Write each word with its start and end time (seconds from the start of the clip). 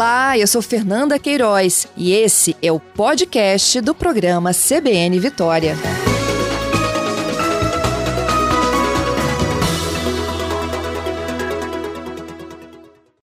Olá, 0.00 0.38
eu 0.38 0.46
sou 0.46 0.62
Fernanda 0.62 1.18
Queiroz 1.18 1.86
e 1.94 2.14
esse 2.14 2.56
é 2.62 2.72
o 2.72 2.80
podcast 2.80 3.82
do 3.82 3.94
programa 3.94 4.50
CBN 4.54 5.20
Vitória. 5.20 5.74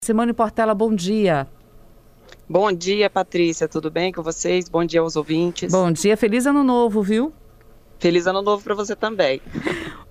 Simone 0.00 0.32
Portela, 0.32 0.72
bom 0.72 0.94
dia. 0.94 1.48
Bom 2.48 2.70
dia, 2.70 3.10
Patrícia. 3.10 3.66
Tudo 3.66 3.90
bem 3.90 4.12
com 4.12 4.22
vocês? 4.22 4.68
Bom 4.68 4.84
dia 4.84 5.00
aos 5.00 5.16
ouvintes. 5.16 5.72
Bom 5.72 5.90
dia, 5.90 6.16
feliz 6.16 6.46
ano 6.46 6.62
novo, 6.62 7.02
viu? 7.02 7.32
Feliz 7.98 8.28
ano 8.28 8.42
novo 8.42 8.62
para 8.62 8.76
você 8.76 8.94
também. 8.94 9.42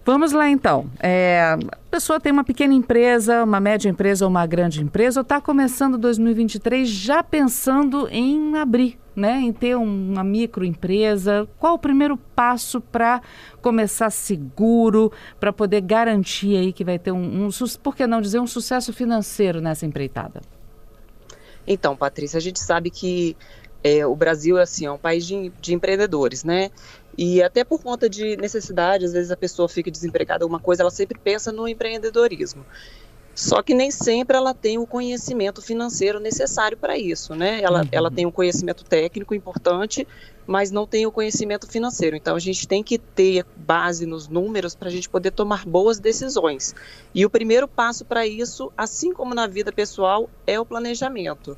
Vamos 0.06 0.32
lá 0.32 0.50
então. 0.50 0.90
É, 1.00 1.58
a 1.72 1.76
pessoa 1.92 2.20
tem 2.20 2.32
uma 2.32 2.44
pequena 2.44 2.74
empresa, 2.74 3.44
uma 3.44 3.60
média 3.60 3.90
empresa 3.90 4.26
ou 4.26 4.30
uma 4.30 4.46
grande 4.46 4.82
empresa, 4.82 5.20
ou 5.20 5.21
está 5.21 5.40
começando 5.40 5.98
2023 5.98 6.88
já 6.88 7.21
pensando 7.21 8.07
em 8.10 8.57
abrir, 8.57 8.98
né? 9.16 9.40
Em 9.40 9.54
ter 9.54 9.76
uma 9.76 10.24
microempresa. 10.24 11.48
Qual 11.60 11.76
o 11.76 11.80
primeiro 11.80 12.18
passo 12.18 12.82
para 12.82 13.21
começar 13.62 14.10
seguro, 14.10 15.12
para 15.40 15.54
poder 15.54 15.82
garantir 15.82 16.57
aí 16.57 16.74
que 16.74 16.84
vai 16.84 16.98
ter 16.98 17.12
um, 17.12 17.46
um, 17.46 17.50
por 17.84 17.96
que 17.96 18.07
não 18.07 18.21
dizer, 18.21 18.40
um 18.40 18.48
sucesso 18.48 18.92
financeiro 18.92 19.62
nessa 19.62 19.86
empreitada? 19.86 20.42
Então, 21.68 21.96
Patrícia, 21.96 22.38
a 22.38 22.42
gente 22.42 22.60
sabe 22.60 22.90
que 22.90 23.38
é, 23.84 24.06
o 24.06 24.16
Brasil 24.16 24.57
assim, 24.57 24.86
é 24.86 24.92
um 24.92 24.98
país 24.98 25.26
de, 25.26 25.52
de, 25.62 25.74
empreendedores, 25.74 26.43
né? 26.43 26.71
E 27.21 27.43
até 27.43 27.65
por 27.65 27.83
conta 27.83 28.09
de 28.09 28.37
necessidade, 28.37 29.04
às 29.04 29.11
vezes 29.11 29.29
a 29.29 29.36
pessoa 29.36 29.68
fica 29.68 29.91
desempregada, 29.91 30.46
alguma 30.46 30.57
coisa, 30.57 30.83
ela 30.83 30.89
sempre 30.89 31.19
pensa 31.19 31.51
no 31.51 31.68
empreendedorismo. 31.68 32.66
Só 33.36 33.61
que 33.61 33.73
nem 33.73 33.92
sempre 33.92 34.38
ela 34.38 34.53
tem 34.53 34.78
o 34.78 34.88
conhecimento 34.88 35.61
financeiro 35.61 36.17
necessário 36.17 36.78
para 36.78 36.98
isso, 36.98 37.36
né? 37.36 37.61
Ela, 37.61 37.81
uhum. 37.81 37.89
ela 37.92 38.09
tem 38.09 38.26
um 38.26 38.31
conhecimento 38.31 38.86
técnico 38.86 39.36
importante, 39.36 40.08
mas 40.48 40.72
não 40.72 40.88
tem 40.88 41.06
o 41.06 41.11
conhecimento 41.11 41.67
financeiro. 41.67 42.16
Então 42.16 42.38
a 42.38 42.39
gente 42.39 42.66
tem 42.66 42.81
que 42.81 42.98
ter 42.98 43.45
base 43.54 44.06
nos 44.06 44.30
números 44.30 44.73
para 44.73 44.88
a 44.88 44.92
gente 44.92 45.09
poder 45.09 45.31
tomar 45.31 45.66
boas 45.66 46.00
decisões. 46.00 46.73
E 47.14 47.26
o 47.26 47.30
primeiro 47.30 47.67
passo 47.67 48.06
para 48.06 48.26
isso, 48.26 48.72
assim 48.78 49.11
como 49.11 49.36
na 49.36 49.45
vida 49.45 49.73
pessoal, 49.73 50.30
é 50.48 50.58
o 50.58 50.66
planejamento. 50.66 51.58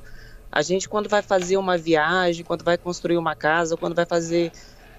A 0.52 0.64
gente, 0.64 0.90
quando 0.90 1.08
vai 1.08 1.22
fazer 1.22 1.58
uma 1.58 1.78
viagem, 1.78 2.44
quando 2.44 2.64
vai 2.64 2.80
construir 2.80 3.18
uma 3.18 3.36
casa, 3.36 3.78
quando 3.78 3.94
vai 3.94 4.08
fazer 4.08 4.52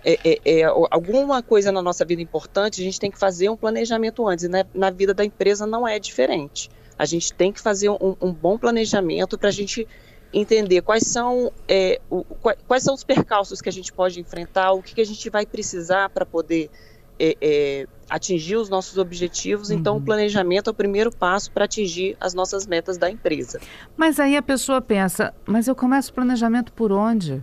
é, 0.05 0.19
é, 0.25 0.61
é, 0.61 0.63
alguma 0.65 1.43
coisa 1.43 1.71
na 1.71 1.81
nossa 1.81 2.05
vida 2.05 2.21
importante, 2.21 2.81
a 2.81 2.85
gente 2.85 2.99
tem 2.99 3.11
que 3.11 3.19
fazer 3.19 3.49
um 3.49 3.57
planejamento 3.57 4.27
antes. 4.27 4.49
Na, 4.49 4.65
na 4.75 4.91
vida 4.91 5.15
da 5.15 5.25
empresa 5.25 5.67
não 5.67 5.87
é 5.87 5.99
diferente. 5.99 6.69
A 6.99 7.05
gente 7.05 7.33
tem 7.33 7.53
que 7.53 7.61
fazer 7.61 7.89
um, 7.89 8.17
um 8.21 8.33
bom 8.33 8.59
planejamento 8.59 9.39
para 9.39 9.49
a 9.49 9.53
gente 9.53 9.87
entender 10.33 10.81
quais 10.83 11.05
são, 11.07 11.53
é, 11.69 12.01
o, 12.09 12.25
quais 12.67 12.83
são 12.83 12.95
os 12.95 13.05
percalços 13.05 13.61
que 13.61 13.69
a 13.69 13.73
gente 13.73 13.93
pode 13.93 14.19
enfrentar, 14.19 14.73
o 14.73 14.83
que, 14.83 14.95
que 14.95 15.01
a 15.01 15.07
gente 15.07 15.29
vai 15.29 15.45
precisar 15.45 16.09
para 16.09 16.25
poder 16.25 16.71
é, 17.19 17.37
é, 17.41 17.87
atingir 18.09 18.57
os 18.57 18.69
nossos 18.69 18.99
objetivos. 18.99 19.71
Uhum. 19.71 19.79
Então, 19.79 19.97
o 19.97 20.01
planejamento 20.01 20.69
é 20.69 20.71
o 20.71 20.75
primeiro 20.75 21.11
passo 21.11 21.53
para 21.53 21.67
atingir 21.67 22.17
as 22.21 22.35
nossas 22.35 22.67
metas 22.67 22.99
da 22.99 23.11
empresa. 23.11 23.61
Mas 23.97 24.19
aí 24.19 24.37
a 24.37 24.43
pessoa 24.43 24.81
pensa, 24.81 25.35
mas 25.47 25.69
eu 25.69 25.77
começo 25.77 26.11
o 26.11 26.15
planejamento 26.15 26.73
por 26.73 26.91
onde? 26.91 27.43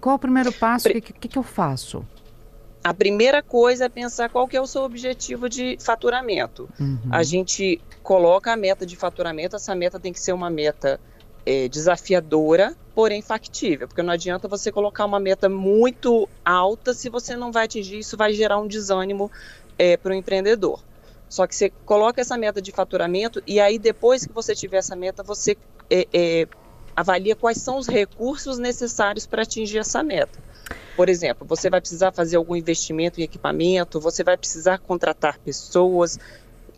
Qual 0.00 0.16
o 0.16 0.18
primeiro 0.18 0.52
passo? 0.52 0.88
O 0.88 0.92
que, 0.92 1.00
que, 1.00 1.28
que 1.28 1.38
eu 1.38 1.42
faço? 1.42 2.04
A 2.84 2.92
primeira 2.92 3.42
coisa 3.42 3.84
é 3.84 3.88
pensar 3.88 4.28
qual 4.28 4.48
que 4.48 4.56
é 4.56 4.60
o 4.60 4.66
seu 4.66 4.82
objetivo 4.82 5.48
de 5.48 5.76
faturamento. 5.80 6.68
Uhum. 6.80 6.98
A 7.10 7.22
gente 7.22 7.80
coloca 8.02 8.52
a 8.52 8.56
meta 8.56 8.84
de 8.84 8.96
faturamento, 8.96 9.54
essa 9.54 9.74
meta 9.74 10.00
tem 10.00 10.12
que 10.12 10.18
ser 10.18 10.32
uma 10.32 10.50
meta 10.50 11.00
é, 11.46 11.68
desafiadora, 11.68 12.76
porém 12.94 13.22
factível, 13.22 13.86
porque 13.86 14.02
não 14.02 14.12
adianta 14.12 14.48
você 14.48 14.72
colocar 14.72 15.04
uma 15.04 15.20
meta 15.20 15.48
muito 15.48 16.28
alta 16.44 16.92
se 16.92 17.08
você 17.08 17.36
não 17.36 17.52
vai 17.52 17.66
atingir, 17.66 17.98
isso 17.98 18.16
vai 18.16 18.32
gerar 18.32 18.58
um 18.58 18.66
desânimo 18.66 19.30
é, 19.78 19.96
para 19.96 20.10
o 20.10 20.14
empreendedor. 20.14 20.82
Só 21.28 21.46
que 21.46 21.56
você 21.56 21.70
coloca 21.86 22.20
essa 22.20 22.36
meta 22.36 22.60
de 22.60 22.72
faturamento 22.72 23.42
e 23.46 23.58
aí 23.58 23.78
depois 23.78 24.26
que 24.26 24.32
você 24.32 24.54
tiver 24.54 24.78
essa 24.78 24.94
meta, 24.94 25.22
você 25.22 25.56
é, 25.88 26.06
é 26.12 26.48
avalia 26.96 27.34
quais 27.34 27.58
são 27.58 27.78
os 27.78 27.86
recursos 27.86 28.58
necessários 28.58 29.26
para 29.26 29.42
atingir 29.42 29.78
essa 29.78 30.02
meta. 30.02 30.38
Por 30.96 31.08
exemplo, 31.08 31.46
você 31.46 31.70
vai 31.70 31.80
precisar 31.80 32.12
fazer 32.12 32.36
algum 32.36 32.54
investimento 32.54 33.20
em 33.20 33.24
equipamento, 33.24 34.00
você 34.00 34.22
vai 34.22 34.36
precisar 34.36 34.78
contratar 34.78 35.38
pessoas. 35.38 36.18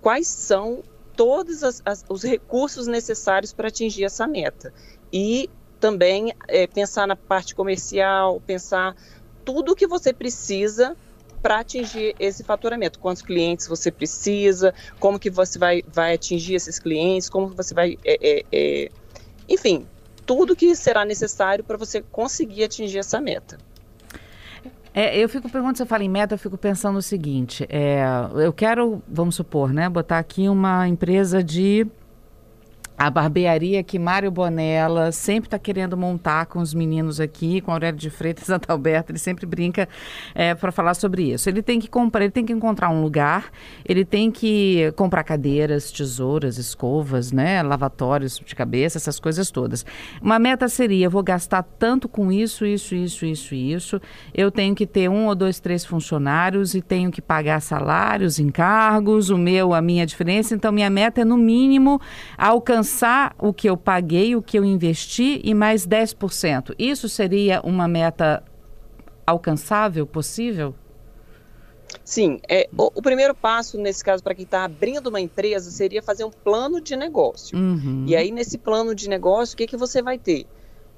Quais 0.01 0.29
são 0.29 0.83
todos 1.17 1.63
as, 1.63 1.83
as, 1.85 2.05
os 2.09 2.23
recursos 2.23 2.87
necessários 2.87 3.53
para 3.53 3.69
atingir 3.69 4.05
essa 4.05 4.27
meta? 4.27 4.73
E 5.13 5.51
também 5.81 6.33
é, 6.49 6.67
pensar 6.67 7.07
na 7.07 7.17
parte 7.17 7.55
comercial, 7.55 8.41
pensar 8.47 8.97
tudo 9.45 9.73
o 9.73 9.77
que 9.77 9.87
você 9.87 10.13
precisa 10.13 10.97
para 11.43 11.59
atingir 11.59 12.15
esse 12.19 12.43
faturamento. 12.43 12.99
Quantos 12.99 13.21
clientes 13.21 13.67
você 13.67 13.91
precisa, 13.91 14.73
como 14.99 15.19
que 15.19 15.29
você 15.29 15.59
vai, 15.59 15.83
vai 15.87 16.15
atingir 16.15 16.55
esses 16.55 16.79
clientes, 16.79 17.29
como 17.29 17.49
você 17.49 17.75
vai... 17.75 17.99
É, 18.05 18.19
é, 18.23 18.45
é 18.51 18.89
enfim, 19.47 19.87
tudo 20.27 20.57
que 20.57 20.75
será 20.75 21.05
necessário 21.05 21.65
para 21.65 21.77
você 21.77 22.03
conseguir 22.03 22.65
atingir 22.65 22.99
essa 22.99 23.21
meta. 23.21 23.59
É, 24.93 25.19
eu 25.19 25.29
fico 25.29 25.51
perguntando, 25.51 25.79
você 25.79 25.87
fala 25.87 26.05
em 26.05 26.09
meta, 26.09 26.35
eu 26.35 26.39
fico 26.39 26.57
pensando 26.57 26.99
o 26.99 27.03
seguinte, 27.03 27.67
é, 27.69 28.05
eu 28.37 28.53
quero, 28.53 29.03
vamos 29.09 29.35
supor, 29.35 29.73
né, 29.73 29.89
botar 29.89 30.19
aqui 30.21 30.49
uma 30.49 30.87
empresa 30.87 31.43
de 31.43 31.85
a 33.05 33.11
barbearia 33.11 33.83
que 33.83 33.99
Mário 33.99 34.31
Bonella 34.31 35.13
sempre 35.13 35.47
está 35.47 35.59
querendo 35.59 35.95
montar 35.95 36.47
com 36.47 36.59
os 36.59 36.73
meninos 36.73 37.21
aqui, 37.21 37.61
com 37.61 37.71
Aurélio 37.71 38.01
de 38.01 38.09
Freitas 38.09 38.49
e 38.49 38.53
Alberto, 38.67 39.13
ele 39.13 39.19
sempre 39.19 39.45
brinca 39.45 39.87
é, 40.35 40.55
para 40.55 40.73
falar 40.73 40.95
sobre 40.95 41.35
isso. 41.35 41.47
Ele 41.51 41.63
tem 41.63 41.79
que 41.79 41.87
comprar, 41.87 42.23
ele 42.23 42.31
tem 42.31 42.47
que 42.47 42.53
encontrar 42.53 42.89
um 42.89 43.03
lugar, 43.03 43.51
ele 43.85 44.07
tem 44.07 44.31
que 44.31 44.91
comprar 44.97 45.23
cadeiras, 45.23 45.93
tesouras, 45.93 46.57
escovas, 46.57 47.31
né, 47.31 47.63
lavatórios 47.63 48.41
de 48.43 48.55
cabeça, 48.55 48.97
essas 48.97 49.21
coisas 49.21 49.51
todas. 49.51 49.85
Uma 50.23 50.39
meta 50.39 50.67
seria, 50.67 51.05
eu 51.05 51.11
vou 51.11 51.23
gastar 51.23 51.63
tanto 51.63 52.09
com 52.09 52.33
isso, 52.33 52.65
isso, 52.65 52.95
isso, 52.95 53.27
isso, 53.27 53.55
isso. 53.55 54.01
Eu 54.33 54.51
tenho 54.51 54.75
que 54.75 54.87
ter 54.87 55.11
um 55.11 55.27
ou 55.27 55.35
dois, 55.35 55.61
três 55.61 55.85
funcionários 55.85 56.75
e 56.75 56.81
tenho 56.81 57.11
que 57.11 57.21
pagar 57.21 57.61
salários, 57.61 58.39
encargos, 58.39 59.29
o 59.29 59.37
meu, 59.37 59.75
a 59.75 59.83
minha 59.83 60.07
diferença. 60.07 60.55
Então 60.55 60.73
minha 60.73 60.89
meta 60.89 61.21
é 61.21 61.25
no 61.25 61.37
mínimo 61.37 62.01
alcançar 62.39 62.94
alcançar 62.95 63.35
o 63.39 63.53
que 63.53 63.69
eu 63.69 63.77
paguei, 63.77 64.37
o 64.37 64.43
que 64.43 64.59
eu 64.59 64.65
investi 64.65 65.41
e 65.43 65.53
mais 65.53 65.87
10%. 65.87 66.75
Isso 66.79 67.09
seria 67.09 67.61
uma 67.63 67.89
meta 67.89 68.43
alcançável, 69.27 70.07
possível? 70.07 70.75
Sim, 72.05 72.41
é, 72.49 72.69
o, 72.77 72.91
o 72.95 73.03
primeiro 73.03 73.35
passo, 73.35 73.79
nesse 73.79 74.05
caso, 74.05 74.23
para 74.23 74.35
quem 74.35 74.45
está 74.45 74.65
abrindo 74.65 75.09
uma 75.09 75.21
empresa, 75.21 75.71
seria 75.71 76.03
fazer 76.03 76.25
um 76.25 76.31
plano 76.31 76.81
de 76.81 76.97
negócio. 76.97 77.57
Uhum. 77.57 78.05
E 78.07 78.15
aí, 78.15 78.31
nesse 78.31 78.59
plano 78.59 78.95
de 78.95 79.09
negócio, 79.09 79.55
o 79.55 79.57
que, 79.57 79.67
que 79.67 79.77
você 79.77 80.03
vai 80.03 80.19
ter? 80.19 80.47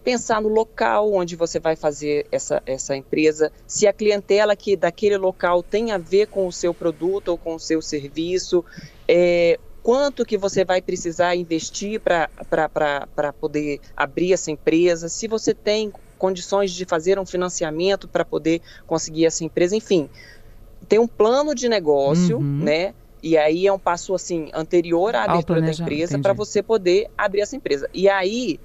Pensar 0.04 0.40
no 0.40 0.48
local 0.48 1.12
onde 1.12 1.34
você 1.34 1.58
vai 1.58 1.76
fazer 1.76 2.26
essa, 2.30 2.62
essa 2.64 2.96
empresa, 2.96 3.50
se 3.66 3.86
a 3.86 3.92
clientela 3.92 4.54
que 4.54 4.76
daquele 4.76 5.16
local 5.16 5.62
tem 5.62 5.92
a 5.92 5.98
ver 5.98 6.28
com 6.28 6.46
o 6.46 6.52
seu 6.52 6.72
produto 6.72 7.28
ou 7.28 7.38
com 7.38 7.56
o 7.56 7.60
seu 7.60 7.82
serviço, 7.82 8.64
é, 9.08 9.58
quanto 9.86 10.24
que 10.24 10.36
você 10.36 10.64
vai 10.64 10.82
precisar 10.82 11.36
investir 11.36 12.00
para 12.00 13.32
poder 13.34 13.80
abrir 13.96 14.32
essa 14.32 14.50
empresa, 14.50 15.08
se 15.08 15.28
você 15.28 15.54
tem 15.54 15.92
condições 16.18 16.72
de 16.72 16.84
fazer 16.84 17.20
um 17.20 17.24
financiamento 17.24 18.08
para 18.08 18.24
poder 18.24 18.60
conseguir 18.84 19.26
essa 19.26 19.44
empresa, 19.44 19.76
enfim, 19.76 20.10
tem 20.88 20.98
um 20.98 21.06
plano 21.06 21.54
de 21.54 21.68
negócio, 21.68 22.38
uhum. 22.38 22.64
né? 22.64 22.94
E 23.22 23.38
aí 23.38 23.64
é 23.64 23.72
um 23.72 23.78
passo 23.78 24.12
assim 24.12 24.50
anterior 24.52 25.14
à 25.14 25.22
abertura 25.22 25.62
da 25.62 25.70
empresa 25.70 26.18
para 26.18 26.32
você 26.32 26.64
poder 26.64 27.08
abrir 27.16 27.42
essa 27.42 27.54
empresa. 27.54 27.88
E 27.94 28.08
aí, 28.08 28.58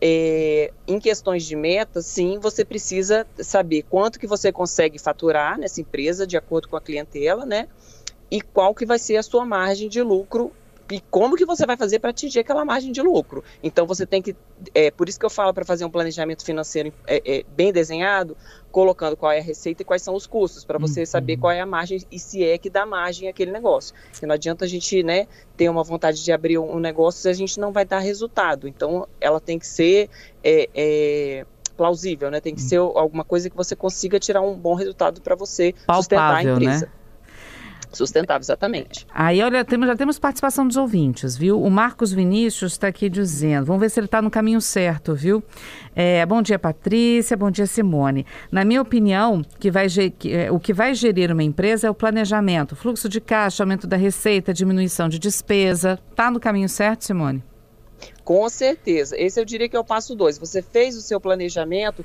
é, 0.00 0.72
em 0.88 0.98
questões 0.98 1.44
de 1.44 1.54
metas, 1.54 2.06
sim, 2.06 2.38
você 2.40 2.64
precisa 2.64 3.26
saber 3.40 3.82
quanto 3.90 4.18
que 4.18 4.26
você 4.26 4.50
consegue 4.50 4.98
faturar 4.98 5.58
nessa 5.58 5.82
empresa 5.82 6.26
de 6.26 6.34
acordo 6.38 6.66
com 6.66 6.76
a 6.76 6.80
clientela, 6.80 7.44
né? 7.44 7.68
E 8.30 8.40
qual 8.40 8.74
que 8.74 8.86
vai 8.86 8.98
ser 8.98 9.16
a 9.16 9.22
sua 9.22 9.44
margem 9.44 9.88
de 9.88 10.02
lucro 10.02 10.52
e 10.90 11.00
como 11.10 11.36
que 11.36 11.44
você 11.44 11.66
vai 11.66 11.76
fazer 11.76 11.98
para 11.98 12.10
atingir 12.10 12.40
aquela 12.40 12.64
margem 12.64 12.92
de 12.92 13.02
lucro. 13.02 13.42
Então 13.62 13.86
você 13.86 14.06
tem 14.06 14.22
que, 14.22 14.36
é 14.74 14.90
por 14.90 15.08
isso 15.08 15.18
que 15.18 15.26
eu 15.26 15.30
falo 15.30 15.52
para 15.52 15.64
fazer 15.64 15.84
um 15.84 15.90
planejamento 15.90 16.44
financeiro 16.44 16.92
é, 17.06 17.22
é, 17.24 17.44
bem 17.56 17.72
desenhado, 17.72 18.36
colocando 18.70 19.16
qual 19.16 19.32
é 19.32 19.38
a 19.38 19.42
receita 19.42 19.82
e 19.82 19.84
quais 19.84 20.02
são 20.02 20.14
os 20.14 20.26
custos, 20.26 20.64
para 20.64 20.78
você 20.78 21.00
uhum. 21.00 21.06
saber 21.06 21.36
qual 21.38 21.52
é 21.52 21.60
a 21.60 21.66
margem 21.66 22.00
e 22.10 22.18
se 22.18 22.44
é 22.44 22.56
que 22.58 22.70
dá 22.70 22.86
margem 22.86 23.28
aquele 23.28 23.50
negócio. 23.50 23.94
Porque 24.12 24.26
não 24.26 24.34
adianta 24.34 24.64
a 24.64 24.68
gente, 24.68 25.02
né, 25.02 25.26
ter 25.56 25.68
uma 25.68 25.82
vontade 25.82 26.22
de 26.22 26.32
abrir 26.32 26.58
um 26.58 26.78
negócio 26.78 27.22
se 27.22 27.28
a 27.28 27.32
gente 27.32 27.58
não 27.58 27.72
vai 27.72 27.84
dar 27.84 27.98
resultado. 27.98 28.68
Então 28.68 29.08
ela 29.20 29.40
tem 29.40 29.58
que 29.58 29.66
ser 29.66 30.08
é, 30.42 30.68
é 30.74 31.46
plausível, 31.76 32.30
né? 32.30 32.40
Tem 32.40 32.54
que 32.54 32.62
uhum. 32.62 32.68
ser 32.68 32.76
alguma 32.78 33.24
coisa 33.24 33.50
que 33.50 33.56
você 33.56 33.76
consiga 33.76 34.18
tirar 34.18 34.40
um 34.40 34.54
bom 34.54 34.74
resultado 34.74 35.20
para 35.20 35.34
você 35.34 35.72
Palpável, 35.86 35.96
sustentar 36.02 36.34
a 36.34 36.42
empresa. 36.42 36.86
Né? 36.86 36.92
Sustentável, 37.96 38.42
exatamente. 38.42 39.06
Aí, 39.12 39.42
olha, 39.42 39.64
temos, 39.64 39.86
já 39.86 39.96
temos 39.96 40.18
participação 40.18 40.66
dos 40.66 40.76
ouvintes, 40.76 41.36
viu? 41.36 41.62
O 41.62 41.70
Marcos 41.70 42.12
Vinícius 42.12 42.72
está 42.72 42.88
aqui 42.88 43.08
dizendo, 43.08 43.66
vamos 43.66 43.80
ver 43.80 43.90
se 43.90 43.98
ele 43.98 44.06
está 44.06 44.20
no 44.20 44.30
caminho 44.30 44.60
certo, 44.60 45.14
viu? 45.14 45.42
É, 45.94 46.24
bom 46.26 46.42
dia, 46.42 46.58
Patrícia, 46.58 47.36
bom 47.36 47.50
dia, 47.50 47.66
Simone. 47.66 48.26
Na 48.50 48.64
minha 48.64 48.82
opinião, 48.82 49.42
que 49.58 49.70
vai, 49.70 49.86
que, 49.88 50.32
é, 50.32 50.50
o 50.50 50.60
que 50.60 50.72
vai 50.72 50.94
gerir 50.94 51.32
uma 51.32 51.42
empresa 51.42 51.86
é 51.86 51.90
o 51.90 51.94
planejamento, 51.94 52.76
fluxo 52.76 53.08
de 53.08 53.20
caixa, 53.20 53.62
aumento 53.62 53.86
da 53.86 53.96
receita, 53.96 54.52
diminuição 54.52 55.08
de 55.08 55.18
despesa. 55.18 55.98
Está 56.10 56.30
no 56.30 56.38
caminho 56.38 56.68
certo, 56.68 57.04
Simone? 57.04 57.42
Com 58.24 58.48
certeza. 58.48 59.16
Esse 59.18 59.40
eu 59.40 59.44
diria 59.44 59.68
que 59.68 59.76
é 59.76 59.80
o 59.80 59.84
passo 59.84 60.14
dois. 60.14 60.38
Você 60.38 60.62
fez 60.62 60.96
o 60.96 61.02
seu 61.02 61.20
planejamento, 61.20 62.04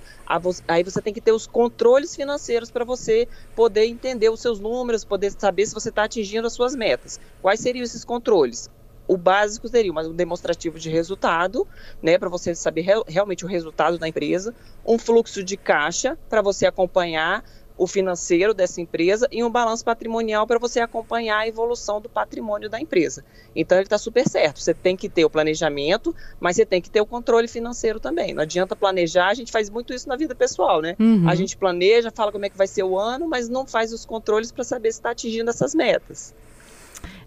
aí 0.67 0.83
você 0.83 1.01
tem 1.01 1.13
que 1.13 1.21
ter 1.21 1.31
os 1.31 1.47
controles 1.47 2.15
financeiros 2.15 2.71
para 2.71 2.85
você 2.85 3.27
poder 3.55 3.85
entender 3.85 4.29
os 4.29 4.41
seus 4.41 4.59
números, 4.59 5.03
poder 5.03 5.31
saber 5.31 5.65
se 5.65 5.73
você 5.73 5.89
está 5.89 6.03
atingindo 6.03 6.47
as 6.47 6.53
suas 6.53 6.75
metas. 6.75 7.19
Quais 7.41 7.59
seriam 7.59 7.83
esses 7.83 8.05
controles? 8.05 8.69
O 9.07 9.17
básico 9.17 9.67
seria 9.67 9.91
um 9.91 10.13
demonstrativo 10.13 10.79
de 10.79 10.89
resultado, 10.89 11.67
né, 12.01 12.17
para 12.17 12.29
você 12.29 12.55
saber 12.55 12.85
realmente 13.07 13.43
o 13.43 13.47
resultado 13.47 13.97
da 13.97 14.07
empresa, 14.07 14.55
um 14.85 14.97
fluxo 14.97 15.43
de 15.43 15.57
caixa 15.57 16.17
para 16.29 16.41
você 16.41 16.65
acompanhar 16.65 17.43
o 17.77 17.87
financeiro 17.87 18.53
dessa 18.53 18.79
empresa 18.81 19.27
e 19.31 19.43
um 19.43 19.49
balanço 19.49 19.83
patrimonial 19.83 20.45
para 20.45 20.59
você 20.59 20.79
acompanhar 20.79 21.39
a 21.39 21.47
evolução 21.47 21.99
do 21.99 22.09
patrimônio 22.09 22.69
da 22.69 22.79
empresa. 22.79 23.23
Então 23.55 23.77
ele 23.77 23.85
está 23.85 23.97
super 23.97 24.27
certo. 24.27 24.61
Você 24.61 24.73
tem 24.73 24.95
que 24.95 25.09
ter 25.09 25.25
o 25.25 25.29
planejamento, 25.29 26.15
mas 26.39 26.55
você 26.55 26.65
tem 26.65 26.81
que 26.81 26.89
ter 26.89 27.01
o 27.01 27.05
controle 27.05 27.47
financeiro 27.47 27.99
também. 27.99 28.33
Não 28.33 28.43
adianta 28.43 28.75
planejar, 28.75 29.27
a 29.27 29.33
gente 29.33 29.51
faz 29.51 29.69
muito 29.69 29.93
isso 29.93 30.07
na 30.07 30.15
vida 30.15 30.35
pessoal, 30.35 30.81
né? 30.81 30.95
Uhum. 30.99 31.27
A 31.27 31.35
gente 31.35 31.57
planeja, 31.57 32.11
fala 32.11 32.31
como 32.31 32.45
é 32.45 32.49
que 32.49 32.57
vai 32.57 32.67
ser 32.67 32.83
o 32.83 32.97
ano, 32.97 33.27
mas 33.27 33.49
não 33.49 33.65
faz 33.65 33.91
os 33.91 34.05
controles 34.05 34.51
para 34.51 34.63
saber 34.63 34.91
se 34.91 34.99
está 34.99 35.11
atingindo 35.11 35.49
essas 35.49 35.73
metas. 35.73 36.33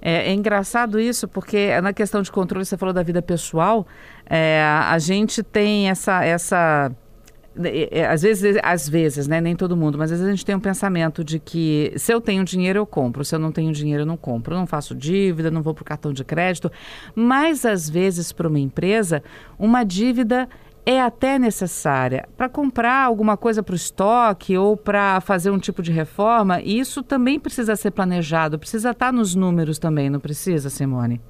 É, 0.00 0.30
é, 0.30 0.32
engraçado 0.32 1.00
isso, 1.00 1.26
porque 1.26 1.80
na 1.80 1.92
questão 1.92 2.20
de 2.20 2.30
controle, 2.30 2.64
você 2.64 2.76
falou 2.76 2.92
da 2.92 3.02
vida 3.02 3.22
pessoal, 3.22 3.86
é, 4.26 4.62
a 4.62 4.98
gente 4.98 5.42
tem 5.42 5.88
essa, 5.88 6.22
essa 6.24 6.92
às 8.10 8.22
vezes, 8.22 8.58
às 8.62 8.88
vezes, 8.88 9.28
né? 9.28 9.40
Nem 9.40 9.54
todo 9.54 9.76
mundo, 9.76 9.96
mas 9.96 10.10
às 10.10 10.18
vezes 10.18 10.26
a 10.26 10.34
gente 10.34 10.44
tem 10.44 10.54
um 10.54 10.60
pensamento 10.60 11.22
de 11.22 11.38
que 11.38 11.92
se 11.96 12.12
eu 12.12 12.20
tenho 12.20 12.44
dinheiro, 12.44 12.78
eu 12.78 12.86
compro. 12.86 13.24
Se 13.24 13.34
eu 13.34 13.38
não 13.38 13.52
tenho 13.52 13.72
dinheiro, 13.72 14.02
eu 14.02 14.06
não 14.06 14.16
compro. 14.16 14.54
Eu 14.54 14.58
não 14.58 14.66
faço 14.66 14.94
dívida, 14.94 15.50
não 15.50 15.62
vou 15.62 15.74
para 15.74 15.82
o 15.82 15.84
cartão 15.84 16.12
de 16.12 16.24
crédito. 16.24 16.70
Mas, 17.14 17.64
às 17.64 17.88
vezes, 17.88 18.32
para 18.32 18.48
uma 18.48 18.58
empresa, 18.58 19.22
uma 19.58 19.84
dívida 19.84 20.48
é 20.86 21.00
até 21.00 21.38
necessária 21.38 22.28
para 22.36 22.48
comprar 22.48 23.04
alguma 23.04 23.36
coisa 23.36 23.62
para 23.62 23.72
o 23.72 23.76
estoque 23.76 24.56
ou 24.58 24.76
para 24.76 25.20
fazer 25.20 25.50
um 25.50 25.58
tipo 25.58 25.82
de 25.82 25.90
reforma. 25.90 26.60
E 26.60 26.78
isso 26.78 27.02
também 27.02 27.40
precisa 27.40 27.74
ser 27.76 27.90
planejado, 27.90 28.58
precisa 28.58 28.90
estar 28.90 29.12
nos 29.12 29.34
números 29.34 29.78
também, 29.78 30.10
não 30.10 30.20
precisa, 30.20 30.68
Simone? 30.68 31.20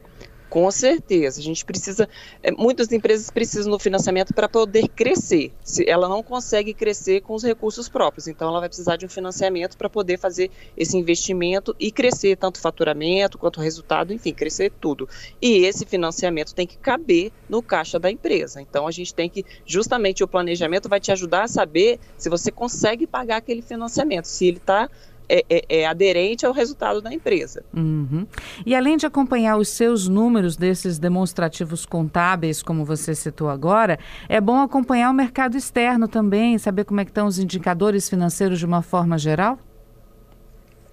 Com 0.54 0.70
certeza, 0.70 1.40
a 1.40 1.42
gente 1.42 1.64
precisa, 1.64 2.08
é, 2.40 2.52
muitas 2.52 2.92
empresas 2.92 3.28
precisam 3.28 3.72
do 3.72 3.78
financiamento 3.80 4.32
para 4.32 4.48
poder 4.48 4.86
crescer. 4.86 5.52
Se 5.64 5.84
ela 5.90 6.08
não 6.08 6.22
consegue 6.22 6.72
crescer 6.72 7.22
com 7.22 7.34
os 7.34 7.42
recursos 7.42 7.88
próprios, 7.88 8.28
então 8.28 8.46
ela 8.46 8.60
vai 8.60 8.68
precisar 8.68 8.94
de 8.94 9.04
um 9.04 9.08
financiamento 9.08 9.76
para 9.76 9.90
poder 9.90 10.16
fazer 10.16 10.52
esse 10.76 10.96
investimento 10.96 11.74
e 11.76 11.90
crescer 11.90 12.36
tanto 12.36 12.60
faturamento 12.60 13.36
quanto 13.36 13.60
resultado, 13.60 14.12
enfim, 14.12 14.32
crescer 14.32 14.70
tudo. 14.80 15.08
E 15.42 15.64
esse 15.64 15.84
financiamento 15.84 16.54
tem 16.54 16.68
que 16.68 16.78
caber 16.78 17.32
no 17.48 17.60
caixa 17.60 17.98
da 17.98 18.08
empresa. 18.08 18.62
Então 18.62 18.86
a 18.86 18.92
gente 18.92 19.12
tem 19.12 19.28
que, 19.28 19.44
justamente 19.66 20.22
o 20.22 20.28
planejamento 20.28 20.88
vai 20.88 21.00
te 21.00 21.10
ajudar 21.10 21.42
a 21.42 21.48
saber 21.48 21.98
se 22.16 22.30
você 22.30 22.52
consegue 22.52 23.08
pagar 23.08 23.38
aquele 23.38 23.60
financiamento, 23.60 24.26
se 24.26 24.46
ele 24.46 24.58
está 24.58 24.88
é, 25.28 25.44
é, 25.48 25.64
é, 25.68 25.86
aderente 25.86 26.44
ao 26.44 26.52
resultado 26.52 27.00
da 27.00 27.12
empresa. 27.12 27.64
Uhum. 27.74 28.26
E 28.64 28.74
além 28.74 28.96
de 28.96 29.06
acompanhar 29.06 29.56
os 29.56 29.68
seus 29.68 30.08
números 30.08 30.56
desses 30.56 30.98
demonstrativos 30.98 31.86
contábeis, 31.86 32.62
como 32.62 32.84
você 32.84 33.14
citou 33.14 33.48
agora, 33.48 33.98
é 34.28 34.40
bom 34.40 34.60
acompanhar 34.60 35.10
o 35.10 35.14
mercado 35.14 35.56
externo 35.56 36.06
também, 36.06 36.58
saber 36.58 36.84
como 36.84 37.00
é 37.00 37.04
que 37.04 37.10
estão 37.10 37.26
os 37.26 37.38
indicadores 37.38 38.08
financeiros 38.08 38.58
de 38.58 38.66
uma 38.66 38.82
forma 38.82 39.16
geral? 39.18 39.58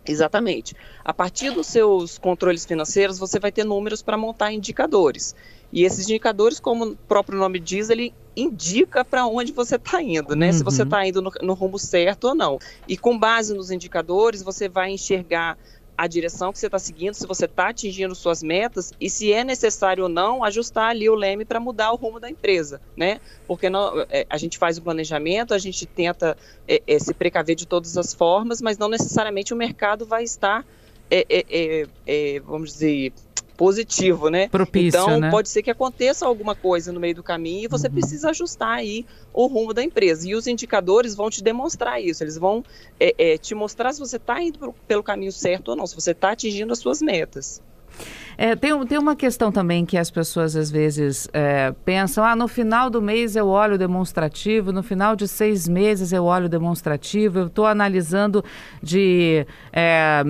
Exatamente. 0.06 0.76
A 1.06 1.14
partir 1.14 1.52
dos 1.52 1.68
seus 1.68 2.18
controles 2.18 2.66
financeiros, 2.66 3.20
você 3.20 3.40
vai 3.40 3.52
ter 3.52 3.64
números 3.64 4.02
para 4.02 4.18
montar 4.18 4.52
indicadores. 4.52 5.36
E 5.72 5.84
esses 5.84 6.06
indicadores, 6.06 6.60
como 6.60 6.86
o 6.86 6.96
próprio 6.96 7.38
nome 7.38 7.60
diz, 7.60 7.90
ele 7.90 8.14
indica 8.36 9.04
para 9.04 9.26
onde 9.26 9.52
você 9.52 9.76
está 9.76 10.02
indo, 10.02 10.36
né? 10.36 10.48
Uhum. 10.48 10.54
Se 10.54 10.64
você 10.64 10.84
está 10.84 11.00
uhum. 11.00 11.06
indo 11.06 11.22
no, 11.22 11.32
no 11.42 11.54
rumo 11.54 11.78
certo 11.78 12.30
ou 12.30 12.36
não. 12.36 12.60
E 12.88 12.98
com 12.98 13.18
base 13.18 13.54
nos 13.54 13.72
indicadores, 13.72 14.42
você 14.42 14.70
vai 14.70 14.92
enxergar 14.92 15.58
a 16.02 16.08
direção 16.08 16.52
que 16.52 16.58
você 16.58 16.66
está 16.66 16.80
seguindo, 16.80 17.14
se 17.14 17.28
você 17.28 17.46
está 17.46 17.70
atingindo 17.70 18.16
suas 18.16 18.42
metas 18.42 18.92
e 19.00 19.08
se 19.08 19.32
é 19.32 19.44
necessário 19.44 20.06
ou 20.06 20.10
não 20.10 20.44
ajustar 20.44 20.90
ali 20.90 21.08
o 21.08 21.14
leme 21.14 21.46
para 21.46 21.60
mudar 21.60 21.92
o 21.92 21.96
rumo 21.96 22.20
da 22.20 22.28
empresa, 22.28 22.82
né? 22.98 23.22
Porque 23.46 23.70
não, 23.70 24.02
é, 24.10 24.26
a 24.28 24.36
gente 24.36 24.58
faz 24.58 24.80
o 24.80 24.82
planejamento, 24.82 25.54
a 25.54 25.60
gente 25.60 25.86
tenta 25.86 26.36
é, 26.68 26.82
é, 26.88 26.98
se 26.98 27.14
precaver 27.14 27.56
de 27.56 27.68
todas 27.68 27.98
as 27.98 28.16
formas, 28.16 28.62
mas 28.62 28.80
não 28.80 28.90
necessariamente 28.90 29.54
o 29.54 29.58
mercado 29.58 30.04
vai 30.04 30.24
estar, 30.24 30.66
é, 31.12 31.24
é, 31.30 31.88
é, 32.08 32.40
vamos 32.40 32.72
dizer, 32.72 33.14
positivo, 33.62 34.28
né? 34.28 34.50
Propício, 34.50 35.00
então 35.00 35.20
né? 35.20 35.30
pode 35.30 35.48
ser 35.48 35.62
que 35.62 35.70
aconteça 35.70 36.26
alguma 36.26 36.56
coisa 36.56 36.92
no 36.92 37.00
meio 37.00 37.14
do 37.14 37.22
caminho 37.22 37.66
e 37.66 37.68
você 37.68 37.86
uhum. 37.86 37.94
precisa 37.94 38.32
ajustar 38.32 38.72
aí 38.72 39.06
o 39.32 39.46
rumo 39.46 39.72
da 39.72 39.84
empresa. 39.84 40.28
E 40.28 40.34
os 40.34 40.48
indicadores 40.48 41.14
vão 41.14 41.30
te 41.30 41.44
demonstrar 41.44 42.02
isso. 42.02 42.24
Eles 42.24 42.40
vão 42.40 42.64
é, 43.00 43.14
é, 43.20 43.38
te 43.38 43.54
mostrar 43.54 43.94
se 43.94 44.00
você 44.00 44.18
está 44.18 44.42
indo 44.42 44.58
pro, 44.58 44.74
pelo 44.88 45.04
caminho 45.04 45.32
certo 45.32 45.68
ou 45.70 45.76
não, 45.76 45.86
se 45.86 45.94
você 45.94 46.10
está 46.10 46.32
atingindo 46.32 46.74
as 46.74 46.80
suas 46.80 47.04
metas. 47.04 47.62
É, 48.36 48.56
tem, 48.56 48.84
tem 48.88 48.98
uma 48.98 49.16
questão 49.16 49.52
também 49.52 49.86
que 49.86 49.96
as 49.96 50.10
pessoas 50.10 50.56
às 50.56 50.72
vezes 50.72 51.30
é, 51.32 51.72
pensam: 51.86 52.24
ah, 52.24 52.36
no 52.36 52.48
final 52.48 52.90
do 52.90 53.00
mês 53.00 53.36
eu 53.36 53.48
olho 53.48 53.76
o 53.76 53.78
demonstrativo, 53.78 54.72
no 54.72 54.82
final 54.82 55.16
de 55.16 55.28
seis 55.28 55.68
meses 55.68 56.12
eu 56.12 56.24
olho 56.24 56.48
o 56.48 56.50
demonstrativo, 56.50 57.38
eu 57.38 57.46
estou 57.46 57.68
analisando 57.68 58.44
de. 58.82 59.46
É, 59.72 60.24